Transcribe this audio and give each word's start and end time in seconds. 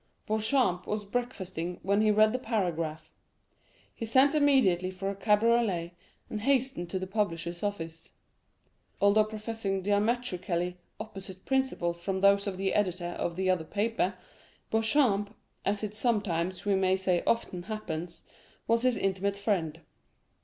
Beauchamp 0.25 0.87
was 0.87 1.05
breakfasting 1.05 1.79
when 1.83 2.01
he 2.01 2.09
read 2.09 2.33
the 2.33 2.39
paragraph. 2.39 3.11
He 3.93 4.03
sent 4.03 4.33
immediately 4.33 4.89
for 4.89 5.11
a 5.11 5.15
cabriolet, 5.15 5.93
and 6.27 6.41
hastened 6.41 6.89
to 6.89 6.97
the 6.97 7.05
publisher's 7.05 7.61
office. 7.61 8.11
Although 8.99 9.25
professing 9.25 9.83
diametrically 9.83 10.77
opposite 10.99 11.45
principles 11.45 12.03
from 12.03 12.21
those 12.21 12.47
of 12.47 12.57
the 12.57 12.73
editor 12.73 13.11
of 13.19 13.35
the 13.35 13.51
other 13.51 13.63
paper, 13.63 14.15
Beauchamp—as 14.71 15.83
it 15.83 15.93
sometimes, 15.93 16.65
we 16.65 16.73
may 16.73 16.97
say 16.97 17.21
often, 17.27 17.61
happens—was 17.61 18.81
his 18.81 18.97
intimate 18.97 19.37
friend. 19.37 19.81